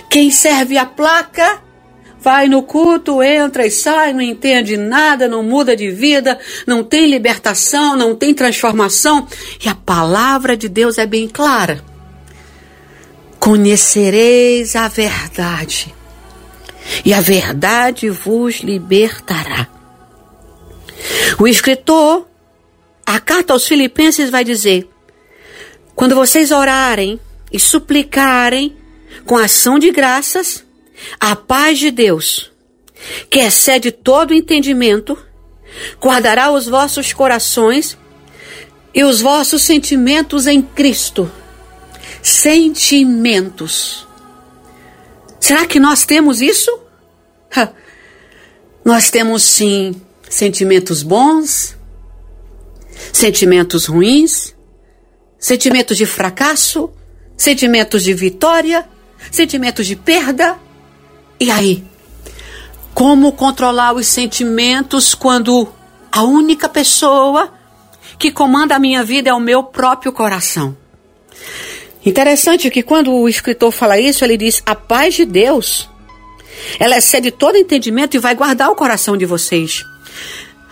Quem 0.09 0.31
serve 0.31 0.77
a 0.77 0.87
placa 0.87 1.63
vai 2.25 2.49
no 2.49 2.63
culto, 2.63 3.23
entra 3.23 3.67
e 3.67 3.71
sai, 3.71 4.15
não 4.15 4.23
entende 4.23 4.79
nada, 4.79 5.29
não 5.29 5.43
muda 5.43 5.77
de 5.77 5.91
vida, 5.91 6.39
não 6.67 6.83
tem 6.83 7.07
libertação, 7.07 7.97
não 7.97 8.17
tem 8.17 8.33
transformação. 8.33 9.29
E 9.63 9.69
a 9.69 9.75
palavra 9.75 10.57
de 10.57 10.69
Deus 10.69 10.97
é 10.97 11.07
bem 11.07 11.29
clara. 11.29 11.85
Conhecereis 13.39 14.75
a 14.75 14.89
verdade, 14.89 15.95
e 17.05 17.13
a 17.13 17.21
verdade 17.21 18.09
vos 18.09 18.61
libertará. 18.61 19.69
O 21.39 21.47
escritor, 21.47 22.27
a 23.07 23.21
carta 23.21 23.53
aos 23.53 23.67
Filipenses 23.67 24.31
vai 24.31 24.45
dizer: 24.45 24.89
quando 25.95 26.15
vocês 26.15 26.51
orarem 26.51 27.21
e 27.53 27.59
suplicarem 27.59 28.77
com 29.25 29.37
ação 29.37 29.79
de 29.79 29.91
graças, 29.91 30.65
a 31.21 31.37
paz 31.37 31.79
de 31.79 31.91
Deus, 31.91 32.51
que 33.31 33.41
excede 33.41 33.91
todo 33.93 34.35
entendimento, 34.35 35.17
guardará 36.01 36.51
os 36.51 36.67
vossos 36.67 37.13
corações 37.13 37.97
e 38.95 39.05
os 39.05 39.21
vossos 39.21 39.63
sentimentos 39.63 40.47
em 40.47 40.63
Cristo. 40.63 41.31
Sentimentos. 42.23 44.07
Será 45.41 45.67
que 45.67 45.79
nós 45.79 46.05
temos 46.05 46.41
isso? 46.41 46.71
Nós 48.85 49.11
temos 49.11 49.43
sim 49.43 50.01
sentimentos 50.29 51.03
bons, 51.03 51.77
sentimentos 53.15 53.87
ruins, 53.87 54.57
sentimentos 55.39 55.97
de 55.97 56.05
fracasso, 56.05 56.91
sentimentos 57.37 58.03
de 58.03 58.13
vitória, 58.13 58.89
sentimentos 59.31 59.87
de 59.87 59.95
perda, 59.95 60.59
e 61.39 61.49
aí? 61.49 61.85
Como 62.93 63.31
controlar 63.33 63.95
os 63.95 64.09
sentimentos 64.09 65.15
quando 65.15 65.69
a 66.11 66.25
única 66.25 66.69
pessoa 66.69 67.55
que 68.19 68.33
comanda 68.33 68.75
a 68.75 68.81
minha 68.81 69.05
vida 69.05 69.31
é 69.31 69.33
o 69.33 69.41
meu 69.41 69.63
próprio 69.63 70.13
coração? 70.13 70.77
Interessante 72.05 72.69
que 72.69 72.83
quando 72.83 73.13
o 73.13 73.29
escritor 73.29 73.71
fala 73.71 73.99
isso, 73.99 74.25
ele 74.25 74.37
diz: 74.37 74.61
a 74.67 74.75
paz 74.75 75.15
de 75.15 75.25
Deus, 75.25 75.89
ela 76.81 76.99
excede 76.99 77.31
todo 77.31 77.57
entendimento 77.57 78.17
e 78.17 78.21
vai 78.21 78.35
guardar 78.35 78.71
o 78.71 78.77
coração 78.77 79.17
de 79.17 79.25
vocês. 79.25 79.85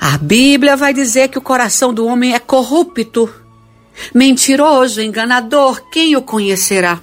A 0.05 0.19
Bíblia 0.19 0.77
vai 0.77 0.93
dizer 0.93 1.29
que 1.29 1.39
o 1.39 1.41
coração 1.41 1.95
do 1.95 2.05
homem 2.07 2.35
é 2.35 2.41
corrupto, 2.41 3.33
mentiroso, 4.13 5.01
enganador. 5.01 5.81
Quem 5.93 6.17
o 6.17 6.23
conhecerá? 6.23 7.01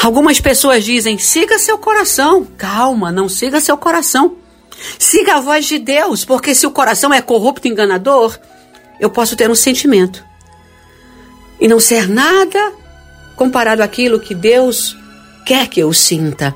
Algumas 0.00 0.40
pessoas 0.40 0.84
dizem: 0.84 1.18
siga 1.18 1.58
seu 1.58 1.76
coração. 1.76 2.46
Calma, 2.56 3.10
não 3.10 3.28
siga 3.28 3.60
seu 3.60 3.76
coração. 3.76 4.36
Siga 4.96 5.34
a 5.34 5.40
voz 5.40 5.66
de 5.66 5.80
Deus, 5.80 6.24
porque 6.24 6.54
se 6.54 6.68
o 6.68 6.70
coração 6.70 7.12
é 7.12 7.20
corrupto 7.20 7.66
e 7.66 7.70
enganador, 7.72 8.38
eu 9.00 9.10
posso 9.10 9.34
ter 9.34 9.50
um 9.50 9.54
sentimento 9.56 10.24
e 11.60 11.66
não 11.66 11.80
ser 11.80 12.08
nada 12.08 12.74
comparado 13.34 13.82
àquilo 13.82 14.20
que 14.20 14.36
Deus 14.36 14.96
quer 15.44 15.66
que 15.66 15.80
eu 15.80 15.92
sinta. 15.92 16.54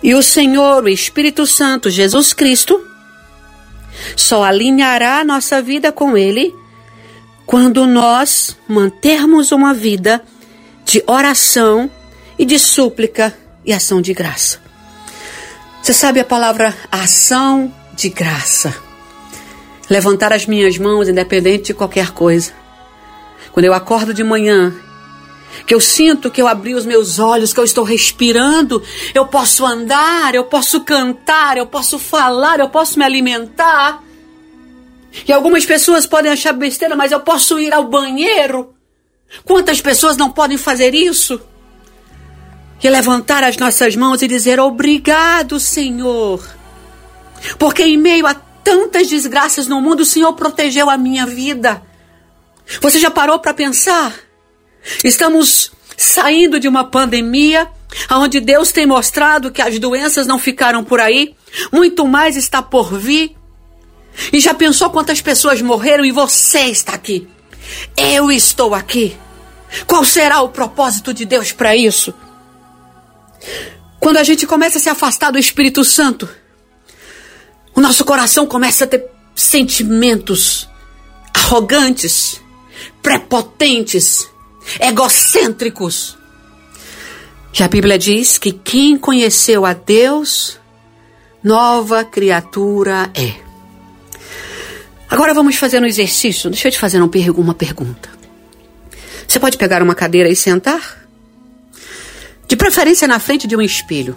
E 0.00 0.14
o 0.14 0.22
Senhor, 0.22 0.84
o 0.84 0.88
Espírito 0.88 1.44
Santo, 1.48 1.90
Jesus 1.90 2.32
Cristo, 2.32 2.89
só 4.16 4.44
alinhará 4.44 5.20
a 5.20 5.24
nossa 5.24 5.60
vida 5.60 5.92
com 5.92 6.16
Ele 6.16 6.54
quando 7.46 7.86
nós 7.86 8.56
mantermos 8.68 9.50
uma 9.50 9.74
vida 9.74 10.22
de 10.84 11.02
oração 11.06 11.90
e 12.38 12.44
de 12.44 12.58
súplica 12.58 13.36
e 13.64 13.72
ação 13.72 14.00
de 14.00 14.14
graça. 14.14 14.60
Você 15.82 15.92
sabe 15.92 16.20
a 16.20 16.24
palavra 16.24 16.74
ação 16.90 17.74
de 17.94 18.08
graça? 18.08 18.74
Levantar 19.88 20.32
as 20.32 20.46
minhas 20.46 20.78
mãos, 20.78 21.08
independente 21.08 21.66
de 21.66 21.74
qualquer 21.74 22.10
coisa. 22.12 22.52
Quando 23.50 23.64
eu 23.64 23.74
acordo 23.74 24.14
de 24.14 24.22
manhã, 24.22 24.72
que 25.66 25.74
eu 25.74 25.80
sinto 25.80 26.30
que 26.30 26.40
eu 26.40 26.48
abri 26.48 26.74
os 26.74 26.86
meus 26.86 27.18
olhos, 27.18 27.52
que 27.52 27.60
eu 27.60 27.64
estou 27.64 27.84
respirando, 27.84 28.82
eu 29.14 29.26
posso 29.26 29.64
andar, 29.66 30.34
eu 30.34 30.44
posso 30.44 30.80
cantar, 30.82 31.56
eu 31.56 31.66
posso 31.66 31.98
falar, 31.98 32.60
eu 32.60 32.68
posso 32.68 32.98
me 32.98 33.04
alimentar. 33.04 34.02
E 35.26 35.32
algumas 35.32 35.64
pessoas 35.66 36.06
podem 36.06 36.30
achar 36.30 36.52
besteira, 36.52 36.94
mas 36.94 37.12
eu 37.12 37.20
posso 37.20 37.58
ir 37.58 37.72
ao 37.72 37.88
banheiro. 37.88 38.74
Quantas 39.44 39.80
pessoas 39.80 40.16
não 40.16 40.30
podem 40.30 40.56
fazer 40.56 40.94
isso? 40.94 41.40
e 42.82 42.88
levantar 42.88 43.44
as 43.44 43.56
nossas 43.56 43.94
mãos 43.94 44.22
e 44.22 44.28
dizer: 44.28 44.58
Obrigado, 44.58 45.60
Senhor, 45.60 46.42
porque 47.58 47.82
em 47.82 47.96
meio 47.96 48.26
a 48.26 48.34
tantas 48.34 49.08
desgraças 49.08 49.66
no 49.66 49.80
mundo, 49.80 50.00
o 50.00 50.06
Senhor 50.06 50.32
protegeu 50.34 50.88
a 50.88 50.96
minha 50.96 51.26
vida. 51.26 51.82
Você 52.80 52.98
já 52.98 53.10
parou 53.10 53.38
para 53.38 53.52
pensar? 53.52 54.14
Estamos 55.04 55.72
saindo 55.96 56.58
de 56.58 56.68
uma 56.68 56.84
pandemia 56.84 57.68
onde 58.10 58.40
Deus 58.40 58.72
tem 58.72 58.86
mostrado 58.86 59.50
que 59.50 59.60
as 59.60 59.78
doenças 59.78 60.26
não 60.26 60.38
ficaram 60.38 60.84
por 60.84 61.00
aí, 61.00 61.34
muito 61.72 62.06
mais 62.06 62.36
está 62.36 62.62
por 62.62 62.96
vir. 62.98 63.36
E 64.32 64.40
já 64.40 64.54
pensou 64.54 64.90
quantas 64.90 65.20
pessoas 65.20 65.60
morreram 65.62 66.04
e 66.04 66.12
você 66.12 66.60
está 66.60 66.94
aqui? 66.94 67.28
Eu 67.96 68.30
estou 68.30 68.74
aqui. 68.74 69.16
Qual 69.86 70.04
será 70.04 70.40
o 70.40 70.48
propósito 70.48 71.14
de 71.14 71.24
Deus 71.24 71.52
para 71.52 71.76
isso? 71.76 72.12
Quando 74.00 74.16
a 74.16 74.24
gente 74.24 74.46
começa 74.46 74.78
a 74.78 74.80
se 74.80 74.88
afastar 74.88 75.30
do 75.30 75.38
Espírito 75.38 75.84
Santo, 75.84 76.28
o 77.74 77.80
nosso 77.80 78.04
coração 78.04 78.46
começa 78.46 78.84
a 78.84 78.86
ter 78.86 79.06
sentimentos 79.34 80.68
arrogantes, 81.32 82.40
prepotentes, 83.02 84.28
egocêntricos. 84.78 86.18
E 87.58 87.62
a 87.62 87.68
Bíblia 87.68 87.98
diz 87.98 88.38
que 88.38 88.52
quem 88.52 88.96
conheceu 88.96 89.66
a 89.66 89.72
Deus, 89.72 90.58
nova 91.42 92.04
criatura 92.04 93.10
é. 93.14 93.34
Agora 95.08 95.34
vamos 95.34 95.56
fazer 95.56 95.82
um 95.82 95.86
exercício. 95.86 96.48
Deixa 96.50 96.68
eu 96.68 96.72
te 96.72 96.78
fazer 96.78 97.00
uma 97.00 97.54
pergunta. 97.54 98.08
Você 99.26 99.40
pode 99.40 99.56
pegar 99.56 99.82
uma 99.82 99.94
cadeira 99.94 100.28
e 100.28 100.36
sentar? 100.36 101.00
de 102.50 102.56
preferência 102.56 103.06
na 103.06 103.20
frente 103.20 103.46
de 103.46 103.54
um 103.54 103.62
espelho. 103.62 104.16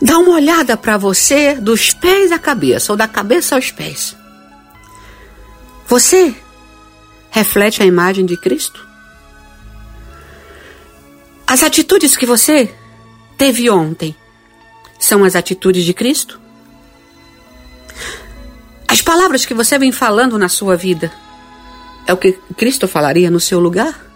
Dá 0.00 0.18
uma 0.18 0.34
olhada 0.34 0.76
para 0.76 0.96
você 0.96 1.56
dos 1.56 1.92
pés 1.92 2.30
à 2.30 2.38
cabeça, 2.38 2.92
ou 2.92 2.96
da 2.96 3.08
cabeça 3.08 3.56
aos 3.56 3.72
pés. 3.72 4.16
Você 5.88 6.32
reflete 7.34 7.82
a 7.82 7.84
imagem 7.84 8.24
de 8.24 8.36
Cristo? 8.36 8.86
As 11.44 11.64
atitudes 11.64 12.16
que 12.16 12.24
você 12.24 12.72
teve 13.36 13.68
ontem 13.68 14.14
são 15.00 15.24
as 15.24 15.34
atitudes 15.34 15.84
de 15.84 15.92
Cristo? 15.92 16.40
As 18.86 19.02
palavras 19.02 19.44
que 19.44 19.52
você 19.52 19.76
vem 19.76 19.90
falando 19.90 20.38
na 20.38 20.48
sua 20.48 20.76
vida 20.76 21.12
é 22.06 22.12
o 22.12 22.16
que 22.16 22.38
Cristo 22.56 22.86
falaria 22.86 23.28
no 23.30 23.40
seu 23.40 23.58
lugar? 23.58 24.14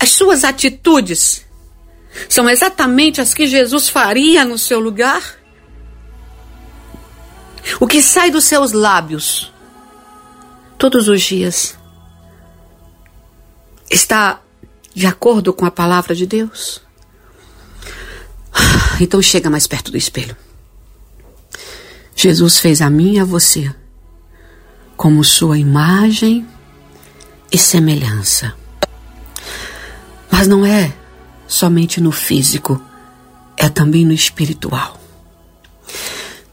as 0.00 0.10
suas 0.10 0.44
atitudes 0.44 1.44
são 2.26 2.48
exatamente 2.48 3.20
as 3.20 3.34
que 3.34 3.46
Jesus 3.46 3.88
faria 3.88 4.44
no 4.46 4.56
seu 4.56 4.80
lugar? 4.80 5.38
O 7.78 7.86
que 7.86 8.00
sai 8.00 8.30
dos 8.30 8.44
seus 8.44 8.72
lábios 8.72 9.52
todos 10.80 11.08
os 11.08 11.20
dias 11.20 11.78
está 13.90 14.40
de 14.94 15.06
acordo 15.06 15.52
com 15.52 15.66
a 15.66 15.70
palavra 15.70 16.14
de 16.14 16.26
Deus? 16.26 16.80
Então 19.02 19.22
chega 19.22 19.48
mais 19.48 19.66
perto 19.66 19.90
do 19.90 19.96
espelho. 19.96 20.36
Jesus 22.14 22.58
fez 22.58 22.82
a 22.82 22.90
mim 22.90 23.14
e 23.14 23.18
a 23.18 23.24
você 23.24 23.74
como 24.94 25.24
sua 25.24 25.58
imagem 25.58 26.46
e 27.50 27.56
semelhança. 27.56 28.54
Mas 30.30 30.46
não 30.46 30.66
é 30.66 30.92
somente 31.46 31.98
no 31.98 32.12
físico, 32.12 32.78
é 33.56 33.70
também 33.70 34.04
no 34.04 34.12
espiritual. 34.12 34.99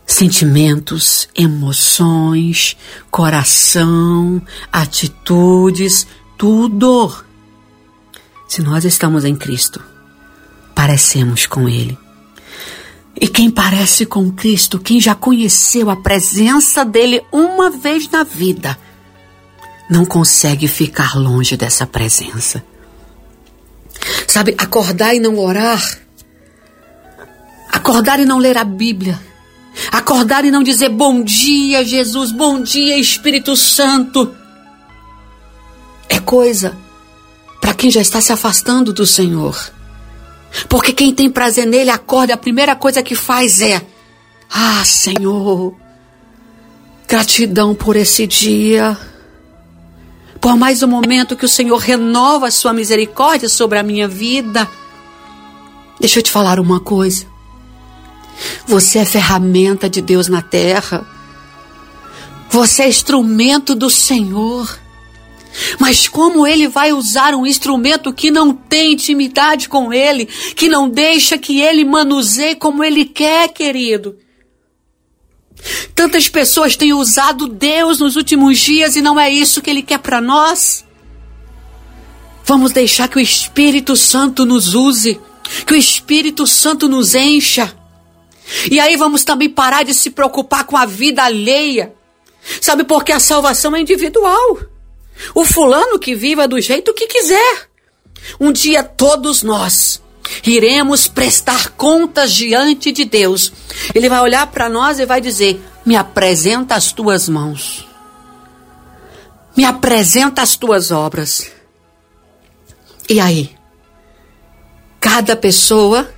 Sentimentos, 0.08 1.28
emoções, 1.36 2.78
coração, 3.12 4.42
atitudes, 4.72 6.08
tudo. 6.38 7.14
Se 8.48 8.62
nós 8.62 8.86
estamos 8.86 9.26
em 9.26 9.36
Cristo, 9.36 9.84
parecemos 10.74 11.46
com 11.46 11.68
Ele. 11.68 11.98
E 13.20 13.28
quem 13.28 13.52
parece 13.52 14.06
com 14.06 14.32
Cristo, 14.32 14.80
quem 14.80 15.02
já 15.02 15.14
conheceu 15.14 15.90
a 15.90 15.96
presença 15.98 16.86
dele 16.86 17.22
uma 17.32 17.70
vez 17.70 18.10
na 18.10 18.24
vida, 18.24 18.78
não 19.90 20.06
consegue 20.06 20.68
ficar 20.68 21.16
longe 21.16 21.58
dessa 21.58 21.86
presença. 21.86 22.64
Sabe, 24.28 24.56
acordar 24.58 25.16
e 25.16 25.20
não 25.20 25.38
orar. 25.40 25.82
Acordar 27.72 28.20
e 28.20 28.26
não 28.26 28.38
ler 28.38 28.58
a 28.58 28.64
Bíblia. 28.64 29.20
Acordar 29.92 30.46
e 30.46 30.52
não 30.52 30.64
dizer 30.64 30.90
bom 30.90 31.24
dia, 31.24 31.84
Jesus, 31.84 32.32
bom 32.32 32.62
dia, 32.62 32.98
Espírito 32.98 33.56
Santo. 33.56 34.36
É 36.10 36.20
coisa 36.20 36.78
para 37.62 37.74
quem 37.74 37.92
já 37.92 38.02
está 38.02 38.22
se 38.22 38.32
afastando 38.32 38.94
do 38.94 39.06
Senhor. 39.06 39.72
Porque 40.70 40.94
quem 40.94 41.14
tem 41.14 41.30
prazer 41.30 41.66
nele 41.66 41.90
acorda, 41.90 42.34
a 42.34 42.38
primeira 42.38 42.76
coisa 42.76 43.04
que 43.04 43.16
faz 43.16 43.62
é: 43.62 43.82
Ah, 44.50 44.84
Senhor, 44.86 45.76
gratidão 47.08 47.76
por 47.76 47.96
esse 47.96 48.26
dia 48.26 48.98
por 50.40 50.56
mais 50.56 50.84
um 50.84 50.88
momento 50.88 51.36
que 51.36 51.46
o 51.46 51.50
Senhor 51.50 51.78
renova 51.78 52.48
a 52.48 52.52
sua 52.52 52.72
misericórdia 52.72 53.50
sobre 53.50 53.78
a 53.78 53.84
minha 53.84 54.08
vida. 54.08 54.66
Deixa 56.00 56.20
eu 56.20 56.24
te 56.24 56.32
falar 56.32 56.60
uma 56.60 56.80
coisa. 56.80 57.26
Você 58.66 59.00
é 59.00 59.06
ferramenta 59.06 59.90
de 59.90 60.02
Deus 60.02 60.28
na 60.28 60.42
terra. 60.42 61.06
Você 62.50 62.84
é 62.84 62.90
instrumento 62.90 63.76
do 63.76 63.90
Senhor. 63.90 64.80
Mas 65.80 66.08
como 66.08 66.46
ele 66.46 66.68
vai 66.68 66.94
usar 66.94 67.34
um 67.34 67.46
instrumento 67.46 68.14
que 68.14 68.30
não 68.30 68.54
tem 68.54 68.94
intimidade 68.94 69.68
com 69.68 69.92
ele, 69.92 70.26
que 70.26 70.70
não 70.70 70.88
deixa 70.88 71.38
que 71.38 71.60
ele 71.62 71.84
manuseie 71.84 72.56
como 72.56 72.84
ele 72.84 73.06
quer, 73.06 73.50
querido? 73.50 74.16
Tantas 75.96 76.30
pessoas 76.30 76.76
têm 76.76 76.94
usado 76.94 77.48
Deus 77.48 78.00
nos 78.00 78.16
últimos 78.16 78.60
dias 78.60 78.96
e 78.96 79.02
não 79.02 79.20
é 79.20 79.32
isso 79.32 79.62
que 79.62 79.70
Ele 79.70 79.82
quer 79.82 80.00
para 80.00 80.22
nós. 80.22 80.86
Vamos 82.46 82.72
deixar 82.72 83.08
que 83.08 83.18
o 83.18 83.22
Espírito 83.22 83.96
Santo 83.96 84.46
nos 84.46 84.74
use, 84.74 85.20
que 85.66 85.74
o 85.74 85.78
Espírito 85.78 86.46
Santo 86.48 86.88
nos 86.88 87.14
encha. 87.16 87.77
E 88.72 88.80
aí 88.80 88.96
vamos 88.96 89.24
também 89.24 89.50
parar 89.50 89.84
de 89.84 89.94
se 89.94 90.10
preocupar 90.10 90.66
com 90.66 90.78
a 90.78 90.86
vida 90.86 91.24
alheia. 91.24 91.94
Sabe 92.62 92.84
por 92.84 93.04
que 93.04 93.12
a 93.12 93.20
salvação 93.20 93.76
é 93.76 93.82
individual? 93.82 94.60
O 95.34 95.44
fulano 95.44 96.00
que 96.00 96.16
viva 96.16 96.48
do 96.48 96.60
jeito 96.62 96.94
que 96.94 97.08
quiser. 97.08 97.70
Um 98.40 98.52
dia 98.52 98.84
todos 98.84 99.44
nós 99.44 100.02
iremos 100.46 101.08
prestar 101.08 101.72
contas 101.72 102.34
diante 102.34 102.92
de 102.92 103.06
Deus. 103.06 103.52
Ele 103.94 104.10
vai 104.10 104.20
olhar 104.22 104.48
para 104.48 104.70
nós 104.70 105.00
e 105.00 105.06
vai 105.06 105.22
dizer: 105.22 105.62
Me 105.86 105.96
apresenta 105.96 106.76
as 106.76 106.92
tuas 106.92 107.28
mãos, 107.30 107.88
me 109.56 109.66
apresenta 109.66 110.42
as 110.42 110.56
tuas 110.56 110.92
obras. 110.92 111.52
E 113.10 113.20
aí? 113.20 113.56
Cada 115.00 115.36
pessoa 115.36 116.10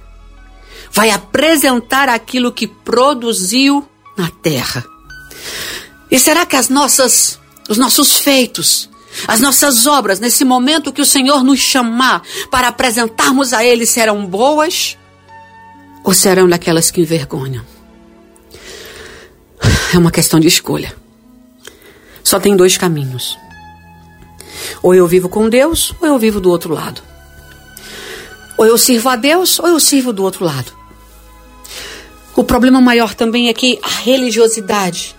vai 0.92 1.10
apresentar 1.12 2.10
aquilo 2.10 2.52
que 2.52 2.68
produziu 2.68 3.88
na 4.18 4.30
terra. 4.30 4.86
E 6.12 6.20
será 6.20 6.46
que 6.46 6.56
as 6.56 6.70
nossas, 6.70 7.40
os 7.70 7.78
nossos 7.78 8.18
feitos, 8.18 8.90
as 9.28 9.40
nossas 9.40 9.86
obras, 9.86 10.20
nesse 10.20 10.44
momento 10.44 10.92
que 10.92 11.02
o 11.02 11.06
Senhor 11.06 11.44
nos 11.44 11.60
chamar 11.60 12.24
para 12.50 12.68
apresentarmos 12.68 13.54
a 13.54 13.64
Ele, 13.64 13.86
serão 13.86 14.26
boas 14.26 14.98
ou 16.04 16.14
serão 16.14 16.48
daquelas 16.48 16.90
que 16.90 17.02
envergonham? 17.02 17.66
É 19.94 19.98
uma 19.98 20.12
questão 20.12 20.40
de 20.40 20.48
escolha. 20.48 20.96
Só 22.24 22.40
tem 22.40 22.56
dois 22.56 22.78
caminhos. 22.78 23.38
Ou 24.84 24.94
eu 24.94 25.08
vivo 25.08 25.28
com 25.28 25.50
Deus, 25.50 25.94
ou 26.00 26.08
eu 26.08 26.20
vivo 26.20 26.40
do 26.40 26.50
outro 26.50 26.74
lado. 26.74 27.02
Ou 28.58 28.66
eu 28.66 28.78
sirvo 28.78 29.10
a 29.10 29.16
Deus, 29.16 29.60
ou 29.60 29.68
eu 29.68 29.80
sirvo 29.80 30.14
do 30.14 30.24
outro 30.24 30.46
lado. 30.46 30.79
O 32.36 32.44
problema 32.44 32.80
maior 32.80 33.14
também 33.14 33.50
é 33.50 33.54
que 33.54 33.80
a 33.84 33.90
religiosidade 33.90 35.16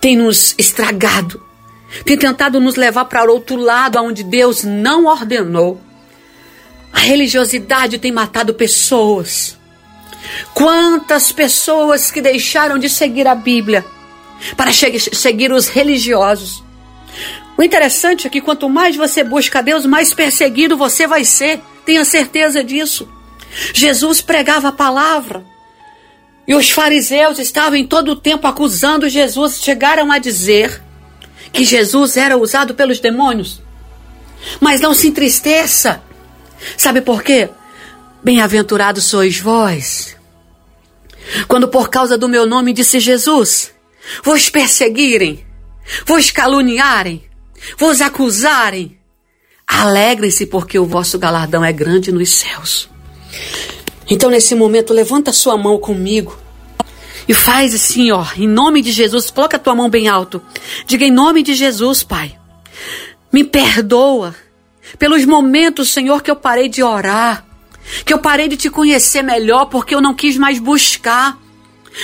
tem 0.00 0.16
nos 0.16 0.54
estragado 0.58 1.42
tem 2.02 2.16
tentado 2.16 2.60
nos 2.60 2.74
levar 2.74 3.04
para 3.04 3.30
outro 3.30 3.56
lado, 3.56 3.98
aonde 3.98 4.24
Deus 4.24 4.64
não 4.64 5.06
ordenou. 5.06 5.80
A 6.92 6.98
religiosidade 6.98 7.98
tem 7.98 8.10
matado 8.10 8.54
pessoas. 8.54 9.58
Quantas 10.54 11.30
pessoas 11.30 12.10
que 12.10 12.20
deixaram 12.20 12.78
de 12.78 12.88
seguir 12.88 13.28
a 13.28 13.34
Bíblia 13.34 13.84
para 14.56 14.72
seguir 14.72 15.52
os 15.52 15.68
religiosos. 15.68 16.62
O 17.56 17.62
interessante 17.62 18.26
é 18.26 18.30
que 18.30 18.40
quanto 18.40 18.68
mais 18.68 18.96
você 18.96 19.22
busca 19.22 19.62
Deus, 19.62 19.86
mais 19.86 20.12
perseguido 20.12 20.76
você 20.76 21.06
vai 21.06 21.24
ser. 21.24 21.60
Tenha 21.84 22.04
certeza 22.04 22.64
disso. 22.64 23.08
Jesus 23.72 24.20
pregava 24.20 24.68
a 24.68 24.72
palavra. 24.72 25.44
E 26.46 26.54
os 26.54 26.70
fariseus 26.70 27.38
estavam 27.38 27.76
em 27.76 27.86
todo 27.86 28.12
o 28.12 28.16
tempo 28.16 28.46
acusando 28.46 29.08
Jesus, 29.08 29.62
chegaram 29.62 30.12
a 30.12 30.18
dizer 30.18 30.82
que 31.52 31.64
Jesus 31.64 32.16
era 32.16 32.36
usado 32.36 32.74
pelos 32.74 33.00
demônios. 33.00 33.62
Mas 34.60 34.80
não 34.80 34.92
se 34.92 35.08
entristeça. 35.08 36.02
Sabe 36.76 37.00
por 37.00 37.22
quê? 37.22 37.48
Bem-aventurados 38.22 39.04
sois 39.04 39.38
vós. 39.38 40.16
Quando 41.48 41.68
por 41.68 41.88
causa 41.88 42.18
do 42.18 42.28
meu 42.28 42.46
nome 42.46 42.72
disse 42.72 43.00
Jesus, 43.00 43.72
vos 44.22 44.50
perseguirem, 44.50 45.46
vos 46.06 46.30
caluniarem, 46.30 47.22
vos 47.78 48.00
acusarem, 48.00 48.98
alegrem-se 49.66 50.46
porque 50.46 50.78
o 50.78 50.84
vosso 50.84 51.18
galardão 51.18 51.64
é 51.64 51.72
grande 51.72 52.12
nos 52.12 52.30
céus. 52.30 52.90
Então, 54.08 54.30
nesse 54.30 54.54
momento, 54.54 54.92
levanta 54.92 55.32
sua 55.32 55.56
mão 55.56 55.78
comigo 55.78 56.36
e 57.26 57.32
faz 57.32 57.74
assim, 57.74 58.10
ó, 58.10 58.24
em 58.36 58.46
nome 58.46 58.82
de 58.82 58.92
Jesus, 58.92 59.30
coloca 59.30 59.56
a 59.56 59.60
tua 59.60 59.74
mão 59.74 59.88
bem 59.88 60.08
alto. 60.08 60.42
Diga 60.86 61.04
em 61.04 61.10
nome 61.10 61.42
de 61.42 61.54
Jesus, 61.54 62.02
Pai. 62.02 62.38
Me 63.32 63.42
perdoa 63.42 64.34
pelos 64.98 65.24
momentos, 65.24 65.90
Senhor, 65.90 66.22
que 66.22 66.30
eu 66.30 66.36
parei 66.36 66.68
de 66.68 66.82
orar, 66.82 67.44
que 68.04 68.12
eu 68.12 68.18
parei 68.18 68.48
de 68.48 68.56
te 68.56 68.70
conhecer 68.70 69.22
melhor 69.22 69.66
porque 69.66 69.94
eu 69.94 70.00
não 70.00 70.14
quis 70.14 70.36
mais 70.36 70.58
buscar. 70.58 71.38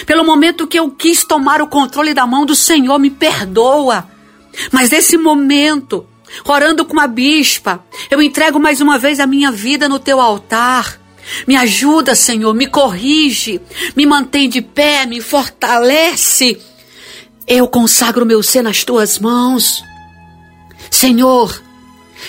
Pelo 0.07 0.25
momento 0.25 0.67
que 0.67 0.79
eu 0.79 0.91
quis 0.91 1.25
tomar 1.25 1.61
o 1.61 1.67
controle 1.67 2.15
da 2.15 2.27
mão 2.27 2.47
do 2.47 2.55
Senhor, 2.55 2.99
me 2.99 3.11
perdoa. 3.11 4.09
Mas 4.73 4.91
nesse 4.91 5.17
momento, 5.17 6.07
orando 6.45 6.85
com 6.85 6.99
a 6.99 7.07
bispa, 7.07 7.85
eu 8.11 8.23
entrego 8.23 8.59
mais 8.59 8.81
uma 8.81 8.99
vez 8.99 9.21
a 9.21 9.27
minha 9.27 9.51
vida 9.51 9.89
no 9.89 9.99
teu 9.99 10.21
altar. 10.21 11.00
Me 11.47 11.57
ajuda, 11.57 12.15
Senhor, 12.15 12.55
me 12.55 12.67
corrige, 12.67 13.61
me 13.97 14.07
mantém 14.07 14.49
de 14.49 14.61
pé, 14.61 15.07
me 15.07 15.21
fortalece. 15.21 16.61
Eu 17.47 17.67
consagro 17.69 18.27
meu 18.27 18.43
ser 18.43 18.63
nas 18.63 18.85
tuas 18.85 19.19
mãos. 19.19 19.83
Senhor, 20.91 21.63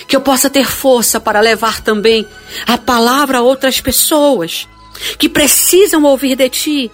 que 0.06 0.16
eu 0.16 0.20
possa 0.20 0.48
ter 0.50 0.66
força 0.66 1.20
para 1.20 1.40
levar 1.40 1.80
também 1.80 2.26
a 2.66 2.78
palavra 2.78 3.38
a 3.38 3.42
outras 3.42 3.80
pessoas 3.80 4.68
que 5.18 5.28
precisam 5.28 6.04
ouvir 6.04 6.36
de 6.36 6.48
ti. 6.48 6.90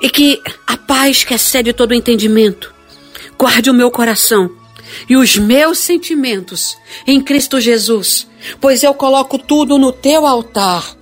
E 0.00 0.10
que 0.10 0.42
a 0.66 0.76
paz 0.76 1.24
que 1.24 1.34
excede 1.34 1.72
todo 1.72 1.94
entendimento 1.94 2.74
guarde 3.38 3.70
o 3.70 3.74
meu 3.74 3.90
coração 3.90 4.50
e 5.08 5.16
os 5.16 5.36
meus 5.36 5.78
sentimentos 5.78 6.76
em 7.06 7.20
Cristo 7.20 7.60
Jesus, 7.60 8.26
pois 8.60 8.82
eu 8.82 8.94
coloco 8.94 9.38
tudo 9.38 9.78
no 9.78 9.92
teu 9.92 10.26
altar, 10.26 10.95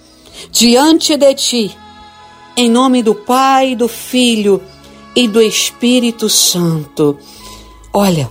diante 0.50 1.16
de 1.16 1.34
ti, 1.34 1.76
em 2.56 2.70
nome 2.70 3.02
do 3.02 3.14
Pai, 3.14 3.74
do 3.74 3.88
Filho 3.88 4.62
e 5.14 5.28
do 5.28 5.40
Espírito 5.40 6.28
Santo. 6.28 7.18
Olha, 7.92 8.30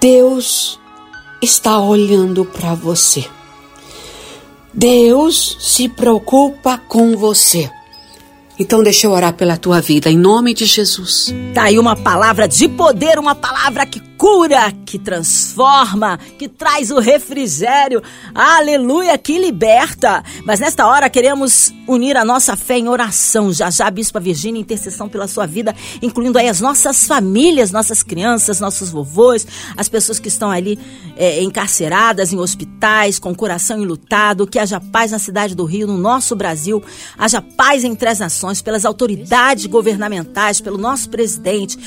Deus 0.00 0.78
está 1.42 1.78
olhando 1.78 2.44
para 2.44 2.74
você. 2.74 3.24
Deus 4.72 5.56
se 5.60 5.88
preocupa 5.88 6.78
com 6.78 7.16
você. 7.16 7.70
Então 8.58 8.82
deixa 8.82 9.06
eu 9.06 9.12
orar 9.12 9.32
pela 9.34 9.56
tua 9.56 9.80
vida, 9.80 10.10
em 10.10 10.18
nome 10.18 10.52
de 10.52 10.66
Jesus. 10.66 11.32
Tá 11.54 11.64
aí 11.64 11.78
uma 11.78 11.96
palavra 11.96 12.46
de 12.46 12.68
poder, 12.68 13.18
uma 13.18 13.34
palavra 13.34 13.86
que 13.86 14.09
cura, 14.20 14.70
que 14.84 14.98
transforma, 14.98 16.18
que 16.38 16.46
traz 16.46 16.90
o 16.90 17.00
refrigério. 17.00 18.02
Aleluia, 18.34 19.16
que 19.16 19.38
liberta. 19.38 20.22
Mas 20.44 20.60
nesta 20.60 20.86
hora 20.86 21.08
queremos 21.08 21.72
unir 21.88 22.18
a 22.18 22.24
nossa 22.24 22.54
fé 22.54 22.76
em 22.76 22.86
oração. 22.86 23.50
Já 23.50 23.70
já, 23.70 23.90
Bispa 23.90 24.20
Virgínia, 24.20 24.60
intercessão 24.60 25.08
pela 25.08 25.26
sua 25.26 25.46
vida, 25.46 25.74
incluindo 26.02 26.38
aí 26.38 26.50
as 26.50 26.60
nossas 26.60 27.06
famílias, 27.06 27.70
nossas 27.70 28.02
crianças, 28.02 28.60
nossos 28.60 28.90
vovôs, 28.90 29.46
as 29.74 29.88
pessoas 29.88 30.18
que 30.18 30.28
estão 30.28 30.50
ali 30.50 30.78
é, 31.16 31.42
encarceradas 31.42 32.30
em 32.30 32.38
hospitais, 32.38 33.18
com 33.18 33.30
o 33.30 33.34
coração 33.34 33.80
enlutado. 33.80 34.46
Que 34.46 34.58
haja 34.58 34.78
paz 34.78 35.12
na 35.12 35.18
cidade 35.18 35.54
do 35.54 35.64
Rio, 35.64 35.86
no 35.86 35.96
nosso 35.96 36.36
Brasil. 36.36 36.84
Haja 37.16 37.40
paz 37.40 37.84
entre 37.84 38.10
as 38.10 38.18
nações, 38.18 38.60
pelas 38.60 38.84
autoridades 38.84 39.64
governamentais, 39.64 40.60
pelo 40.60 40.76
nosso 40.76 41.08
presidente 41.08 41.78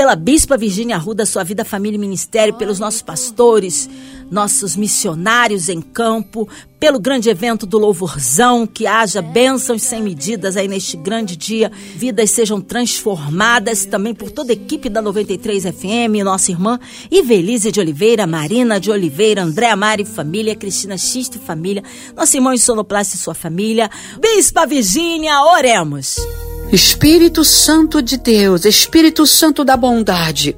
pela 0.00 0.16
Bispa 0.16 0.56
Virgínia 0.56 0.96
Arruda, 0.96 1.26
sua 1.26 1.44
vida, 1.44 1.62
família 1.62 1.98
e 1.98 2.00
ministério, 2.00 2.54
pelos 2.54 2.78
nossos 2.78 3.02
pastores, 3.02 3.86
nossos 4.30 4.74
missionários 4.74 5.68
em 5.68 5.82
campo, 5.82 6.48
pelo 6.78 6.98
grande 6.98 7.28
evento 7.28 7.66
do 7.66 7.76
Louvorzão, 7.76 8.66
que 8.66 8.86
haja 8.86 9.20
bênçãos 9.20 9.82
sem 9.82 10.02
medidas 10.02 10.56
aí 10.56 10.66
neste 10.66 10.96
grande 10.96 11.36
dia, 11.36 11.70
vidas 11.96 12.30
sejam 12.30 12.62
transformadas, 12.62 13.84
também 13.84 14.14
por 14.14 14.30
toda 14.30 14.52
a 14.52 14.54
equipe 14.54 14.88
da 14.88 15.02
93 15.02 15.64
FM, 15.64 16.24
nossa 16.24 16.50
irmã 16.50 16.80
Ivelise 17.10 17.70
de 17.70 17.78
Oliveira, 17.78 18.26
Marina 18.26 18.80
de 18.80 18.90
Oliveira, 18.90 19.42
André 19.42 19.76
Mari 19.76 20.06
família, 20.06 20.56
Cristina 20.56 20.96
Xiste 20.96 21.38
família, 21.38 21.84
nosso 22.16 22.34
irmão 22.34 22.56
Sonoplast 22.56 23.16
e 23.16 23.18
sua 23.18 23.34
família, 23.34 23.90
Bispa 24.18 24.64
Virgínia, 24.64 25.42
oremos. 25.42 26.16
Espírito 26.72 27.44
Santo 27.44 28.00
de 28.00 28.16
Deus, 28.16 28.64
Espírito 28.64 29.26
Santo 29.26 29.64
da 29.64 29.76
bondade, 29.76 30.56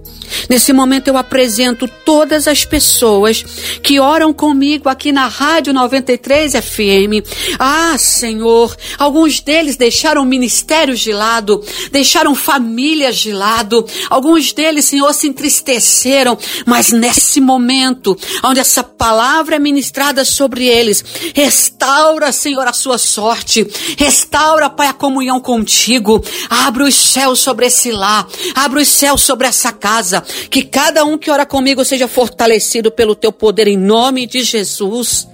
Nesse 0.48 0.72
momento 0.72 1.08
eu 1.08 1.16
apresento 1.16 1.88
todas 2.04 2.46
as 2.46 2.64
pessoas 2.64 3.44
que 3.82 4.00
oram 4.00 4.32
comigo 4.32 4.88
aqui 4.88 5.12
na 5.12 5.28
Rádio 5.28 5.72
93 5.72 6.52
FM. 6.52 7.26
Ah, 7.58 7.96
Senhor, 7.98 8.76
alguns 8.98 9.40
deles 9.40 9.76
deixaram 9.76 10.24
ministérios 10.24 11.00
de 11.00 11.12
lado, 11.12 11.64
deixaram 11.90 12.34
famílias 12.34 13.16
de 13.16 13.32
lado, 13.32 13.86
alguns 14.10 14.52
deles, 14.52 14.84
Senhor, 14.84 15.12
se 15.12 15.28
entristeceram, 15.28 16.38
mas 16.66 16.90
nesse 16.90 17.40
momento, 17.40 18.16
onde 18.44 18.60
essa 18.60 18.82
palavra 18.82 19.56
é 19.56 19.58
ministrada 19.58 20.24
sobre 20.24 20.66
eles, 20.66 21.04
restaura, 21.34 22.32
Senhor, 22.32 22.66
a 22.66 22.72
sua 22.72 22.98
sorte, 22.98 23.66
restaura, 23.98 24.70
Pai, 24.70 24.88
a 24.88 24.92
comunhão 24.92 25.40
contigo, 25.40 26.22
abre 26.48 26.84
os 26.84 26.94
céus 26.94 27.40
sobre 27.40 27.66
esse 27.66 27.90
lar, 27.90 28.26
abre 28.54 28.80
os 28.80 28.88
céus 28.88 29.22
sobre 29.22 29.46
essa 29.46 29.72
casa, 29.72 30.21
que 30.50 30.62
cada 30.62 31.04
um 31.04 31.18
que 31.18 31.30
ora 31.30 31.46
comigo 31.46 31.84
seja 31.84 32.08
fortalecido 32.08 32.90
pelo 32.90 33.14
teu 33.14 33.32
poder 33.32 33.68
em 33.68 33.76
nome 33.76 34.26
de 34.26 34.42
Jesus. 34.42 35.28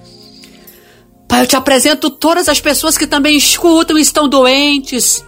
Pai, 1.27 1.43
eu 1.43 1.47
te 1.47 1.55
apresento 1.55 2.09
todas 2.09 2.49
as 2.49 2.59
pessoas 2.59 2.97
que 2.97 3.05
também 3.05 3.37
escutam 3.37 3.97
e 3.97 4.01
estão 4.01 4.27
doentes. 4.27 5.23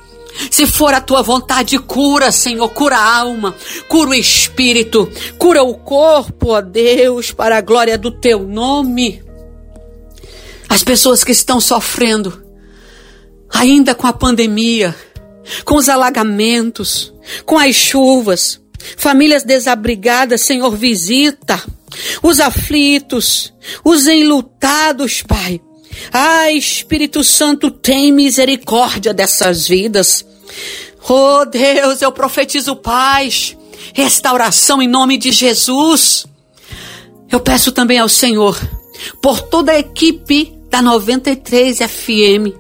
Se 0.50 0.66
for 0.66 0.94
a 0.94 1.02
tua 1.02 1.22
vontade, 1.22 1.78
cura, 1.78 2.32
Senhor, 2.32 2.70
cura 2.70 2.98
a 2.98 3.20
alma, 3.20 3.56
cura 3.88 4.12
o 4.12 4.14
espírito, 4.14 5.10
cura 5.38 5.62
o 5.62 5.76
corpo, 5.76 6.52
ó 6.54 6.62
Deus, 6.62 7.32
para 7.32 7.58
a 7.58 7.62
glória 7.62 7.98
do 7.98 8.12
teu 8.12 8.40
nome. 8.40 9.24
As 10.70 10.84
pessoas 10.84 11.24
que 11.24 11.34
estão 11.34 11.60
sofrendo, 11.60 12.42
ainda 13.50 13.94
com 13.94 14.08
a 14.08 14.14
pandemia, 14.14 14.96
com 15.66 15.76
os 15.76 15.90
alagamentos, 15.90 17.14
com 17.46 17.58
as 17.58 17.76
chuvas, 17.76 18.61
Famílias 18.98 19.44
desabrigadas, 19.44 20.42
Senhor, 20.42 20.76
visita. 20.76 21.62
Os 22.22 22.40
aflitos, 22.40 23.54
os 23.84 24.08
enlutados, 24.08 25.22
Pai. 25.22 25.60
Ah, 26.12 26.52
Espírito 26.52 27.24
Santo, 27.24 27.70
tem 27.70 28.12
misericórdia 28.12 29.14
dessas 29.14 29.68
vidas. 29.68 30.26
Oh 31.10 31.46
Deus, 31.46 32.02
eu 32.02 32.12
profetizo 32.12 32.76
paz, 32.76 33.58
restauração 33.94 34.82
em 34.82 34.88
nome 34.88 35.18
de 35.18 35.32
Jesus. 35.32 36.26
Eu 37.30 37.40
peço 37.40 37.72
também 37.72 38.00
ao 38.00 38.10
Senhor, 38.10 38.60
por 39.22 39.42
toda 39.42 39.72
a 39.72 39.80
equipe 39.80 40.54
da 40.70 40.82
93 40.82 41.80
FM, 41.80 42.56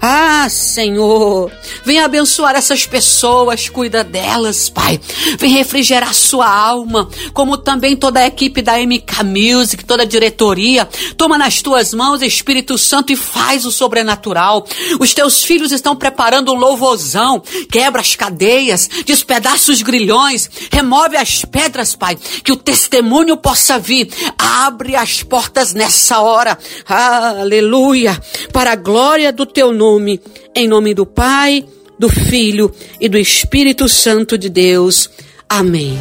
ah, 0.00 0.48
Senhor, 0.48 1.50
vem 1.84 2.00
abençoar 2.00 2.54
essas 2.54 2.86
pessoas, 2.86 3.68
cuida 3.68 4.04
delas, 4.04 4.68
Pai. 4.68 5.00
Vem 5.38 5.50
refrigerar 5.50 6.14
sua 6.14 6.48
alma, 6.48 7.08
como 7.32 7.56
também 7.56 7.96
toda 7.96 8.20
a 8.20 8.26
equipe 8.26 8.62
da 8.62 8.78
MK 8.78 9.24
Music, 9.24 9.84
toda 9.84 10.02
a 10.02 10.06
diretoria. 10.06 10.88
Toma 11.16 11.38
nas 11.38 11.62
tuas 11.62 11.92
mãos, 11.94 12.22
Espírito 12.22 12.76
Santo, 12.78 13.12
e 13.12 13.16
faz 13.16 13.64
o 13.64 13.72
sobrenatural. 13.72 14.66
Os 15.00 15.14
teus 15.14 15.44
filhos 15.44 15.72
estão 15.72 15.96
preparando 15.96 16.52
um 16.52 16.56
louvozão. 16.56 17.42
Quebra 17.70 18.00
as 18.00 18.14
cadeias, 18.14 18.88
despedaça 19.04 19.72
os 19.72 19.82
grilhões, 19.82 20.48
remove 20.70 21.16
as 21.16 21.44
pedras, 21.44 21.94
Pai, 21.94 22.16
que 22.44 22.52
o 22.52 22.56
testemunho 22.56 23.36
possa 23.36 23.78
vir. 23.78 24.08
Abre 24.38 24.96
as 24.96 25.22
portas 25.22 25.72
nessa 25.74 26.20
hora. 26.20 26.58
Aleluia. 26.86 28.20
Para 28.52 28.72
a 28.72 28.76
glória 28.76 29.32
do 29.32 29.46
teu 29.46 29.72
nome, 29.76 30.20
em 30.54 30.66
nome 30.66 30.94
do 30.94 31.06
Pai, 31.06 31.64
do 31.98 32.08
Filho 32.08 32.72
e 33.00 33.08
do 33.08 33.18
Espírito 33.18 33.88
Santo 33.88 34.36
de 34.36 34.48
Deus. 34.48 35.08
Amém. 35.48 35.98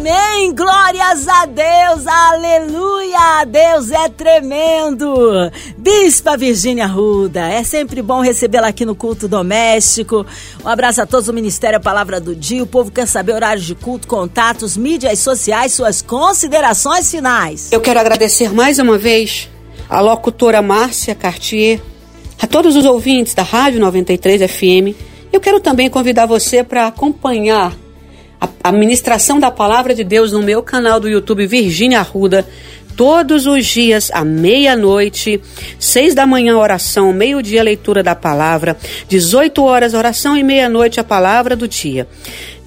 Amém! 0.00 0.54
Glórias 0.54 1.28
a 1.28 1.46
Deus! 1.46 2.06
Aleluia! 2.06 3.44
Deus 3.46 3.90
é 3.90 4.08
tremendo! 4.08 5.50
Bispa 5.76 6.36
Virgínia 6.36 6.86
Ruda, 6.86 7.48
é 7.48 7.62
sempre 7.62 8.00
bom 8.00 8.20
recebê-la 8.20 8.68
aqui 8.68 8.84
no 8.84 8.94
culto 8.94 9.28
doméstico. 9.28 10.24
Um 10.64 10.68
abraço 10.68 11.02
a 11.02 11.06
todos 11.06 11.26
do 11.26 11.32
Ministério 11.32 11.76
a 11.76 11.80
Palavra 11.80 12.20
do 12.20 12.34
Dia. 12.34 12.62
O 12.62 12.66
povo 12.66 12.90
quer 12.90 13.06
saber 13.06 13.34
horários 13.34 13.66
de 13.66 13.74
culto, 13.74 14.08
contatos, 14.08 14.76
mídias 14.76 15.18
sociais, 15.18 15.74
suas 15.74 16.00
considerações 16.00 17.10
finais. 17.10 17.70
Eu 17.70 17.80
quero 17.80 18.00
agradecer 18.00 18.52
mais 18.52 18.78
uma 18.78 18.96
vez 18.96 19.48
a 19.90 20.00
locutora 20.00 20.62
Márcia 20.62 21.16
Cartier, 21.16 21.80
a 22.40 22.46
todos 22.46 22.76
os 22.76 22.84
ouvintes 22.84 23.34
da 23.34 23.42
Rádio 23.42 23.80
93 23.80 24.48
FM. 24.48 24.96
Eu 25.32 25.40
quero 25.40 25.58
também 25.58 25.90
convidar 25.90 26.26
você 26.26 26.62
para 26.62 26.86
acompanhar 26.86 27.76
a 28.62 28.70
ministração 28.70 29.40
da 29.40 29.50
Palavra 29.50 29.92
de 29.92 30.04
Deus 30.04 30.30
no 30.30 30.40
meu 30.40 30.62
canal 30.62 31.00
do 31.00 31.08
YouTube 31.08 31.44
Virgínia 31.44 31.98
Arruda, 31.98 32.46
todos 33.00 33.46
os 33.46 33.64
dias 33.64 34.10
à 34.12 34.22
meia-noite, 34.22 35.40
seis 35.78 36.14
da 36.14 36.26
manhã 36.26 36.58
oração, 36.58 37.14
meio-dia 37.14 37.62
leitura 37.62 38.02
da 38.02 38.14
palavra, 38.14 38.76
18 39.08 39.64
horas 39.64 39.94
oração 39.94 40.36
e 40.36 40.42
meia-noite 40.42 41.00
a 41.00 41.04
palavra 41.04 41.56
do 41.56 41.66
dia. 41.66 42.06